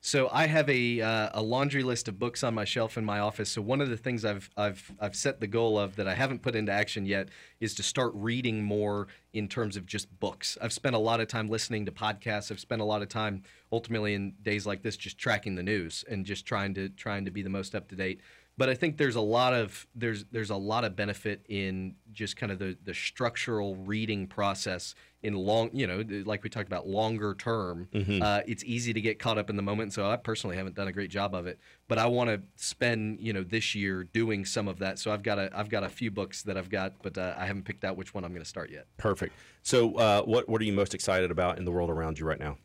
[0.07, 3.19] So I have a uh, a laundry list of books on my shelf in my
[3.19, 3.49] office.
[3.49, 6.41] So one of the things I've I've I've set the goal of that I haven't
[6.41, 7.27] put into action yet
[7.59, 10.57] is to start reading more in terms of just books.
[10.61, 12.53] I've spent a lot of time listening to podcasts.
[12.53, 16.05] I've spent a lot of time ultimately in days like this just tracking the news
[16.09, 18.21] and just trying to trying to be the most up to date.
[18.57, 22.37] But I think there's a lot of there's there's a lot of benefit in just
[22.37, 26.87] kind of the the structural reading process in long you know like we talked about
[26.87, 27.87] longer term.
[28.21, 29.93] Uh, it's easy to get caught up in the moment.
[29.93, 33.19] So I personally haven't done a great job of it, but I want to spend
[33.19, 34.99] you know this year doing some of that.
[34.99, 37.45] So I've got a I've got a few books that I've got, but uh, I
[37.45, 38.85] haven't picked out which one I'm going to start yet.
[38.97, 39.33] Perfect.
[39.63, 42.39] So, uh, what what are you most excited about in the world around you right
[42.39, 42.57] now?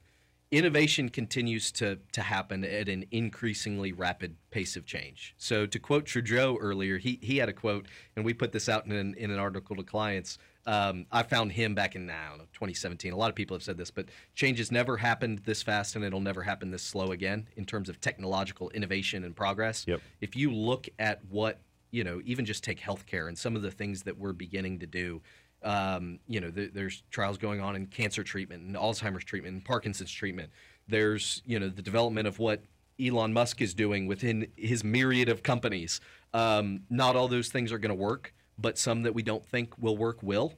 [0.52, 5.34] innovation continues to to happen at an increasingly rapid pace of change.
[5.38, 8.86] So to quote Trudeau earlier, he he had a quote, and we put this out
[8.86, 10.38] in an, in an article to clients.
[10.64, 13.12] Um, I found him back in I don't know 2017.
[13.12, 16.04] A lot of people have said this, but change has never happened this fast, and
[16.04, 19.84] it'll never happen this slow again in terms of technological innovation and progress.
[19.88, 20.00] Yep.
[20.20, 21.60] If you look at what
[21.92, 24.86] you know, even just take healthcare and some of the things that we're beginning to
[24.86, 25.22] do.
[25.62, 29.64] Um, you know, th- there's trials going on in cancer treatment and Alzheimer's treatment and
[29.64, 30.50] Parkinson's treatment.
[30.88, 32.62] There's you know the development of what
[33.00, 36.00] Elon Musk is doing within his myriad of companies.
[36.34, 39.76] Um, not all those things are going to work, but some that we don't think
[39.78, 40.54] will work will.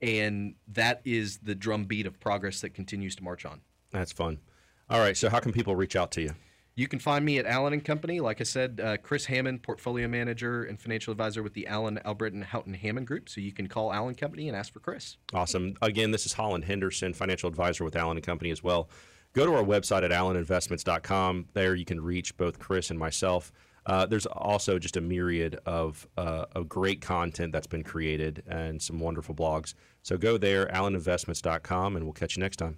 [0.00, 3.60] And that is the drumbeat of progress that continues to march on.
[3.90, 4.38] That's fun.
[4.88, 5.16] All right.
[5.16, 6.34] So, how can people reach out to you?
[6.78, 8.20] You can find me at Allen and Company.
[8.20, 12.42] Like I said, uh, Chris Hammond, portfolio manager and financial advisor with the Allen, Albritton,
[12.42, 13.28] Houghton Hammond Group.
[13.28, 15.16] So you can call Allen Company and ask for Chris.
[15.34, 15.74] Awesome.
[15.82, 18.88] Again, this is Holland Henderson, financial advisor with Allen and Company as well.
[19.32, 21.46] Go to our website at alleninvestments.com.
[21.52, 23.52] There you can reach both Chris and myself.
[23.88, 28.80] Uh, there's also just a myriad of, uh, of great content that's been created and
[28.80, 29.74] some wonderful blogs.
[30.02, 32.76] So go there, alleninvestments.com, and we'll catch you next time.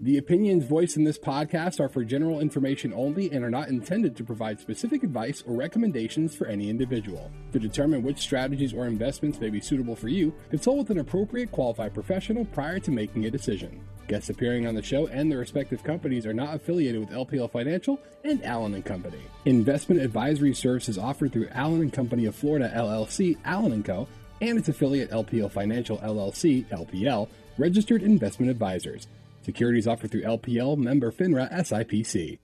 [0.00, 4.14] The opinions voiced in this podcast are for general information only and are not intended
[4.16, 7.32] to provide specific advice or recommendations for any individual.
[7.50, 11.50] To determine which strategies or investments may be suitable for you, consult with an appropriate
[11.50, 13.80] qualified professional prior to making a decision.
[14.06, 17.98] Guests appearing on the show and their respective companies are not affiliated with LPL Financial
[18.22, 19.22] and Allen Company.
[19.46, 24.06] Investment advisory services offered through Allen Company of Florida LLC, Allen Co,
[24.40, 27.28] and its affiliate LPL Financial LLC, LPL,
[27.58, 29.08] registered investment advisors.
[29.48, 32.38] Securities offered through LPL member FINRA SIPC.